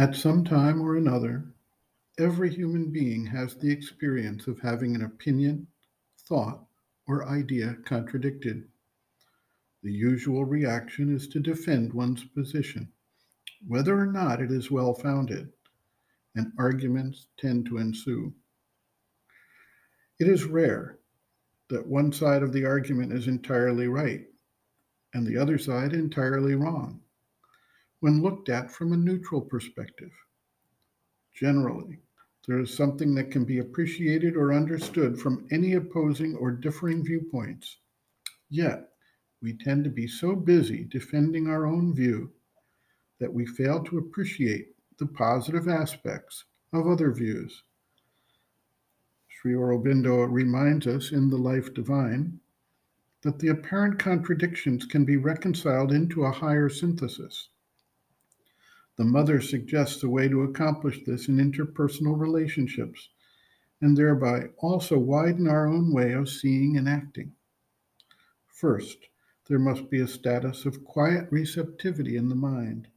At 0.00 0.16
some 0.16 0.44
time 0.44 0.80
or 0.80 0.96
another, 0.96 1.44
every 2.18 2.48
human 2.48 2.90
being 2.90 3.26
has 3.26 3.54
the 3.54 3.70
experience 3.70 4.46
of 4.46 4.58
having 4.58 4.94
an 4.94 5.02
opinion, 5.02 5.66
thought, 6.16 6.66
or 7.06 7.28
idea 7.28 7.76
contradicted. 7.84 8.66
The 9.82 9.92
usual 9.92 10.46
reaction 10.46 11.14
is 11.14 11.28
to 11.28 11.38
defend 11.38 11.92
one's 11.92 12.24
position, 12.24 12.90
whether 13.68 13.94
or 13.94 14.06
not 14.06 14.40
it 14.40 14.50
is 14.50 14.70
well 14.70 14.94
founded, 14.94 15.52
and 16.34 16.50
arguments 16.56 17.26
tend 17.36 17.66
to 17.66 17.76
ensue. 17.76 18.32
It 20.18 20.28
is 20.28 20.44
rare 20.44 20.98
that 21.68 21.86
one 21.86 22.10
side 22.10 22.42
of 22.42 22.54
the 22.54 22.64
argument 22.64 23.12
is 23.12 23.28
entirely 23.28 23.86
right 23.86 24.26
and 25.12 25.26
the 25.26 25.36
other 25.36 25.58
side 25.58 25.92
entirely 25.92 26.54
wrong 26.54 27.02
when 28.00 28.22
looked 28.22 28.48
at 28.48 28.70
from 28.70 28.92
a 28.92 28.96
neutral 28.96 29.40
perspective. 29.40 30.10
Generally, 31.34 31.98
there 32.46 32.58
is 32.58 32.74
something 32.74 33.14
that 33.14 33.30
can 33.30 33.44
be 33.44 33.58
appreciated 33.58 34.36
or 34.36 34.52
understood 34.52 35.18
from 35.18 35.46
any 35.52 35.74
opposing 35.74 36.34
or 36.36 36.50
differing 36.50 37.04
viewpoints. 37.04 37.78
Yet, 38.48 38.88
we 39.42 39.52
tend 39.52 39.84
to 39.84 39.90
be 39.90 40.06
so 40.06 40.34
busy 40.34 40.84
defending 40.84 41.46
our 41.46 41.66
own 41.66 41.94
view 41.94 42.32
that 43.18 43.32
we 43.32 43.46
fail 43.46 43.82
to 43.84 43.98
appreciate 43.98 44.74
the 44.98 45.06
positive 45.06 45.68
aspects 45.68 46.44
of 46.72 46.86
other 46.86 47.12
views. 47.12 47.62
Sri 49.28 49.52
Aurobindo 49.54 50.30
reminds 50.30 50.86
us 50.86 51.12
in 51.12 51.30
The 51.30 51.38
Life 51.38 51.72
Divine 51.72 52.40
that 53.22 53.38
the 53.38 53.48
apparent 53.48 53.98
contradictions 53.98 54.84
can 54.84 55.04
be 55.04 55.16
reconciled 55.16 55.92
into 55.92 56.24
a 56.24 56.30
higher 56.30 56.68
synthesis. 56.68 57.48
The 58.96 59.04
mother 59.04 59.40
suggests 59.40 60.02
a 60.02 60.08
way 60.08 60.28
to 60.28 60.42
accomplish 60.42 61.04
this 61.04 61.28
in 61.28 61.36
interpersonal 61.38 62.18
relationships 62.18 63.08
and 63.80 63.96
thereby 63.96 64.48
also 64.58 64.98
widen 64.98 65.48
our 65.48 65.66
own 65.66 65.92
way 65.92 66.12
of 66.12 66.28
seeing 66.28 66.76
and 66.76 66.88
acting. 66.88 67.32
First, 68.46 68.98
there 69.48 69.58
must 69.58 69.90
be 69.90 70.00
a 70.00 70.06
status 70.06 70.66
of 70.66 70.84
quiet 70.84 71.26
receptivity 71.30 72.16
in 72.16 72.28
the 72.28 72.34
mind. 72.34 72.88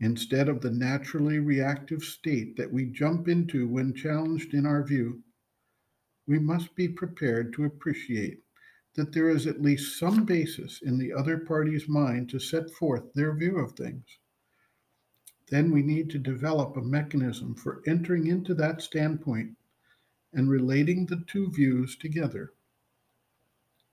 Instead 0.00 0.48
of 0.48 0.60
the 0.60 0.70
naturally 0.70 1.38
reactive 1.38 2.02
state 2.02 2.56
that 2.56 2.72
we 2.72 2.86
jump 2.86 3.28
into 3.28 3.68
when 3.68 3.94
challenged 3.94 4.54
in 4.54 4.66
our 4.66 4.82
view, 4.82 5.22
we 6.26 6.38
must 6.38 6.74
be 6.74 6.88
prepared 6.88 7.52
to 7.52 7.64
appreciate 7.64 8.42
that 8.94 9.12
there 9.12 9.28
is 9.28 9.46
at 9.46 9.62
least 9.62 9.98
some 9.98 10.24
basis 10.24 10.80
in 10.82 10.98
the 10.98 11.12
other 11.12 11.38
party's 11.38 11.88
mind 11.88 12.28
to 12.30 12.38
set 12.38 12.70
forth 12.70 13.12
their 13.14 13.34
view 13.34 13.58
of 13.58 13.72
things. 13.72 14.04
Then 15.52 15.70
we 15.70 15.82
need 15.82 16.08
to 16.08 16.18
develop 16.18 16.78
a 16.78 16.80
mechanism 16.80 17.54
for 17.54 17.82
entering 17.86 18.26
into 18.26 18.54
that 18.54 18.80
standpoint 18.80 19.54
and 20.32 20.48
relating 20.48 21.04
the 21.04 21.22
two 21.26 21.50
views 21.50 21.94
together. 21.94 22.54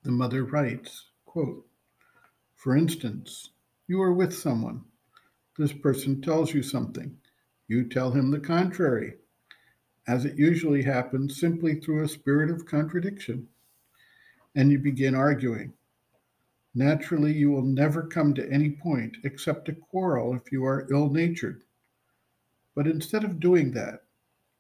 The 0.04 0.12
mother 0.12 0.46
writes, 0.46 1.08
quote, 1.26 1.68
For 2.56 2.78
instance, 2.78 3.50
you 3.88 4.02
are 4.02 4.14
with 4.14 4.34
someone. 4.34 4.86
This 5.58 5.74
person 5.74 6.22
tells 6.22 6.54
you 6.54 6.64
something. 6.64 7.18
You 7.68 7.90
tell 7.90 8.12
him 8.12 8.32
the 8.32 8.40
contrary, 8.40 9.16
as 10.08 10.24
it 10.24 10.38
usually 10.38 10.84
happens 10.84 11.42
simply 11.42 11.76
through 11.76 12.06
a 12.06 12.08
spirit 12.08 12.50
of 12.50 12.68
contradiction 12.68 13.50
and 14.56 14.72
you 14.72 14.80
begin 14.80 15.14
arguing. 15.14 15.74
Naturally, 16.76 17.34
you 17.34 17.50
will 17.50 17.64
never 17.64 18.06
come 18.06 18.34
to 18.36 18.52
any 18.52 18.70
point 18.70 19.18
except 19.24 19.70
a 19.70 19.74
quarrel 19.74 20.36
if 20.36 20.52
you 20.52 20.64
are 20.66 20.88
ill 20.92 21.10
natured. 21.10 21.64
But 22.76 22.88
instead 22.88 23.24
of 23.24 23.40
doing 23.40 23.72
that, 23.72 24.04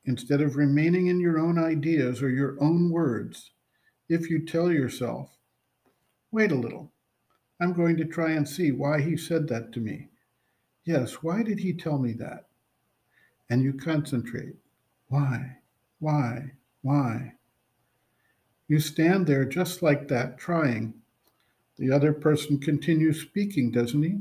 instead 0.05 0.41
of 0.41 0.55
remaining 0.55 1.07
in 1.07 1.19
your 1.19 1.39
own 1.39 1.59
ideas 1.59 2.21
or 2.21 2.29
your 2.29 2.61
own 2.61 2.89
words, 2.89 3.51
if 4.09 4.29
you 4.29 4.43
tell 4.43 4.71
yourself, 4.71 5.37
wait 6.31 6.51
a 6.51 6.55
little, 6.55 6.91
I'm 7.61 7.73
going 7.73 7.97
to 7.97 8.05
try 8.05 8.31
and 8.31 8.47
see 8.47 8.71
why 8.71 9.01
he 9.01 9.15
said 9.15 9.47
that 9.49 9.71
to 9.73 9.79
me. 9.79 10.09
Yes, 10.85 11.21
why 11.21 11.43
did 11.43 11.59
he 11.59 11.73
tell 11.73 11.99
me 11.99 12.13
that? 12.13 12.47
And 13.49 13.61
you 13.61 13.73
concentrate. 13.73 14.55
Why? 15.07 15.57
Why? 15.99 16.53
Why? 16.81 17.33
You 18.67 18.79
stand 18.79 19.27
there 19.27 19.45
just 19.45 19.81
like 19.81 20.07
that, 20.07 20.37
trying. 20.37 20.93
The 21.79 21.91
other 21.91 22.11
person 22.11 22.59
continues 22.59 23.21
speaking, 23.21 23.71
doesn't 23.71 24.03
he? 24.03 24.19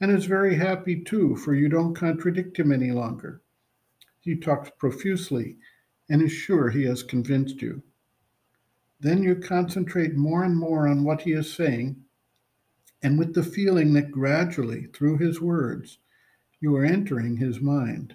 And 0.00 0.12
is 0.12 0.26
very 0.26 0.54
happy 0.54 1.02
too, 1.02 1.34
for 1.36 1.54
you 1.54 1.68
don't 1.68 1.94
contradict 1.94 2.58
him 2.58 2.70
any 2.70 2.92
longer. 2.92 3.42
He 4.20 4.36
talks 4.36 4.70
profusely 4.78 5.56
and 6.08 6.22
is 6.22 6.30
sure 6.30 6.70
he 6.70 6.84
has 6.84 7.02
convinced 7.02 7.60
you. 7.62 7.82
Then 9.00 9.24
you 9.24 9.34
concentrate 9.34 10.14
more 10.14 10.44
and 10.44 10.56
more 10.56 10.86
on 10.86 11.02
what 11.02 11.22
he 11.22 11.32
is 11.32 11.52
saying, 11.52 11.96
and 13.02 13.18
with 13.18 13.34
the 13.34 13.42
feeling 13.42 13.92
that 13.94 14.12
gradually, 14.12 14.86
through 14.92 15.18
his 15.18 15.40
words, 15.40 15.98
you 16.60 16.76
are 16.76 16.84
entering 16.84 17.38
his 17.38 17.60
mind. 17.60 18.14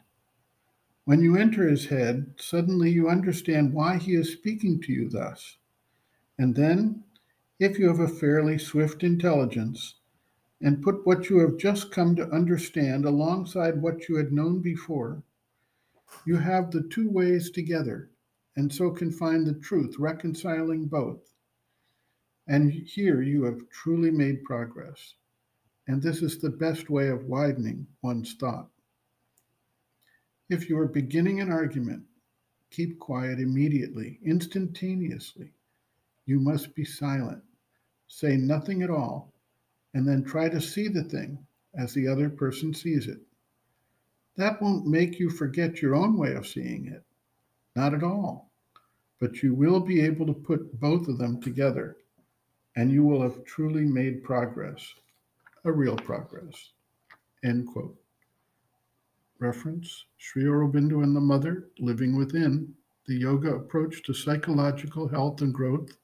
When 1.04 1.22
you 1.22 1.36
enter 1.36 1.68
his 1.68 1.88
head, 1.88 2.36
suddenly 2.38 2.92
you 2.92 3.10
understand 3.10 3.74
why 3.74 3.98
he 3.98 4.14
is 4.14 4.32
speaking 4.32 4.80
to 4.82 4.94
you 4.94 5.10
thus. 5.10 5.58
And 6.38 6.56
then, 6.56 7.04
if 7.60 7.80
you 7.80 7.88
have 7.88 8.00
a 8.00 8.08
fairly 8.08 8.58
swift 8.58 9.04
intelligence, 9.04 9.96
and 10.62 10.82
put 10.82 11.06
what 11.06 11.30
you 11.30 11.40
have 11.40 11.58
just 11.58 11.92
come 11.92 12.16
to 12.16 12.30
understand 12.30 13.06
alongside 13.06 13.82
what 13.82 14.08
you 14.08 14.16
had 14.16 14.32
known 14.32 14.60
before, 14.60 15.24
you 16.26 16.38
have 16.38 16.72
the 16.72 16.84
two 16.84 17.10
ways 17.10 17.52
together, 17.52 18.10
and 18.56 18.74
so 18.74 18.90
can 18.92 19.12
find 19.12 19.46
the 19.46 19.54
truth 19.54 19.96
reconciling 20.00 20.86
both. 20.86 21.34
And 22.48 22.72
here 22.72 23.22
you 23.22 23.44
have 23.44 23.70
truly 23.70 24.10
made 24.10 24.44
progress. 24.44 25.16
And 25.88 26.02
this 26.02 26.22
is 26.22 26.40
the 26.40 26.50
best 26.50 26.90
way 26.90 27.10
of 27.10 27.26
widening 27.26 27.88
one's 28.02 28.34
thought. 28.34 28.70
If 30.50 30.70
you 30.70 30.78
are 30.80 30.88
beginning 30.88 31.42
an 31.42 31.52
argument, 31.52 32.04
keep 32.72 33.00
quiet 33.00 33.40
immediately, 33.40 34.20
instantaneously. 34.26 35.52
You 36.26 36.40
must 36.40 36.74
be 36.74 36.86
silent. 36.86 37.44
Say 38.08 38.38
nothing 38.38 38.82
at 38.84 38.90
all, 38.90 39.34
and 39.94 40.08
then 40.08 40.24
try 40.24 40.50
to 40.50 40.62
see 40.62 40.88
the 40.88 41.04
thing 41.04 41.46
as 41.78 41.94
the 41.94 42.08
other 42.08 42.30
person 42.30 42.74
sees 42.74 43.08
it. 43.08 43.20
That 44.36 44.62
won't 44.62 44.86
make 44.86 45.20
you 45.20 45.30
forget 45.30 45.82
your 45.82 45.96
own 45.96 46.18
way 46.18 46.34
of 46.34 46.48
seeing 46.48 46.88
it. 46.88 47.04
Not 47.76 47.94
at 47.94 48.04
all. 48.04 48.52
But 49.20 49.42
you 49.42 49.54
will 49.54 49.80
be 49.80 50.02
able 50.02 50.28
to 50.28 50.34
put 50.34 50.80
both 50.80 51.08
of 51.08 51.18
them 51.18 51.42
together, 51.42 51.98
and 52.76 52.92
you 52.92 53.04
will 53.04 53.22
have 53.22 53.44
truly 53.46 53.84
made 53.84 54.24
progress, 54.24 54.94
a 55.64 55.72
real 55.72 55.96
progress. 55.96 56.72
End 57.44 57.68
quote. 57.68 57.98
Reference 59.40 60.06
Sri 60.18 60.44
Aurobindo 60.44 61.04
and 61.04 61.16
the 61.16 61.22
Mother, 61.22 61.70
Living 61.80 62.16
Within, 62.16 62.74
the 63.06 63.16
Yoga 63.16 63.56
Approach 63.56 64.04
to 64.04 64.14
Psychological 64.14 65.08
Health 65.08 65.42
and 65.42 65.54
Growth, 65.54 65.98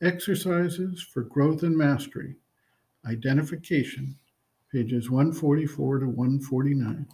Exercises 0.00 1.02
for 1.02 1.24
Growth 1.24 1.64
and 1.64 1.76
Mastery, 1.76 2.36
Identification, 3.04 4.16
pages 4.72 5.10
144 5.10 5.98
to 5.98 6.06
149. 6.06 7.08